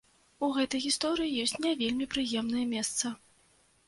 [0.45, 3.13] У гэтай гісторыі ёсць не вельмі прыемнае месца.